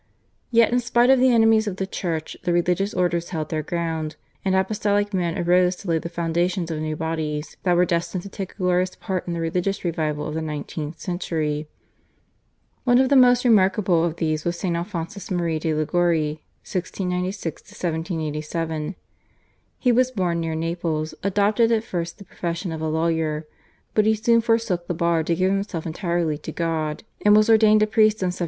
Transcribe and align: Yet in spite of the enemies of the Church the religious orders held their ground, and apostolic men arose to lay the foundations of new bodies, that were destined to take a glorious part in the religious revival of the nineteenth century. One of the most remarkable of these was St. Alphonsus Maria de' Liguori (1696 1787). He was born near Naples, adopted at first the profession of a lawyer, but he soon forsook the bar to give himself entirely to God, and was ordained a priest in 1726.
Yet 0.49 0.71
in 0.71 0.79
spite 0.79 1.11
of 1.11 1.19
the 1.19 1.29
enemies 1.31 1.67
of 1.67 1.75
the 1.77 1.85
Church 1.85 2.35
the 2.41 2.51
religious 2.51 2.91
orders 2.91 3.29
held 3.29 3.49
their 3.49 3.61
ground, 3.61 4.15
and 4.43 4.55
apostolic 4.55 5.13
men 5.13 5.37
arose 5.37 5.75
to 5.75 5.87
lay 5.87 5.99
the 5.99 6.09
foundations 6.09 6.71
of 6.71 6.79
new 6.79 6.95
bodies, 6.95 7.55
that 7.61 7.75
were 7.75 7.85
destined 7.85 8.23
to 8.23 8.29
take 8.29 8.53
a 8.53 8.55
glorious 8.55 8.95
part 8.95 9.27
in 9.27 9.33
the 9.33 9.39
religious 9.39 9.85
revival 9.85 10.25
of 10.27 10.33
the 10.33 10.41
nineteenth 10.41 10.99
century. 10.99 11.67
One 12.83 12.97
of 12.97 13.09
the 13.09 13.15
most 13.15 13.45
remarkable 13.45 14.03
of 14.03 14.15
these 14.15 14.43
was 14.43 14.57
St. 14.57 14.75
Alphonsus 14.75 15.29
Maria 15.29 15.59
de' 15.59 15.75
Liguori 15.75 16.41
(1696 16.65 17.61
1787). 17.61 18.95
He 19.77 19.91
was 19.91 20.09
born 20.09 20.39
near 20.39 20.55
Naples, 20.55 21.13
adopted 21.21 21.71
at 21.71 21.83
first 21.83 22.17
the 22.17 22.23
profession 22.25 22.71
of 22.71 22.81
a 22.81 22.89
lawyer, 22.89 23.45
but 23.93 24.07
he 24.07 24.15
soon 24.15 24.41
forsook 24.41 24.87
the 24.87 24.95
bar 24.95 25.21
to 25.21 25.35
give 25.35 25.51
himself 25.51 25.85
entirely 25.85 26.39
to 26.39 26.51
God, 26.51 27.03
and 27.23 27.35
was 27.35 27.51
ordained 27.51 27.83
a 27.83 27.85
priest 27.85 28.23
in 28.23 28.33
1726. 28.33 28.39